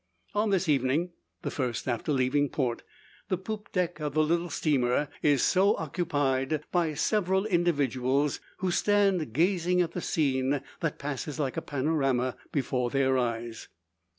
On 0.33 0.49
this 0.49 0.67
evening 0.67 1.11
the 1.43 1.51
first 1.51 1.87
after 1.87 2.11
leaving 2.11 2.49
port 2.49 2.81
the 3.29 3.37
poop 3.37 3.71
deck 3.71 3.99
of 3.99 4.15
the 4.15 4.23
little 4.23 4.49
steamer 4.49 5.09
is 5.21 5.43
so 5.43 5.75
occupied 5.77 6.63
by 6.71 6.95
several 6.95 7.45
individuals; 7.45 8.39
who 8.57 8.71
stand 8.71 9.31
gazing 9.31 9.79
at 9.79 9.91
the 9.91 10.01
scene 10.01 10.61
that 10.79 10.97
passes 10.97 11.37
like 11.37 11.55
a 11.55 11.61
panorama 11.61 12.35
before 12.51 12.89
their 12.89 13.15
eyes. 13.19 13.67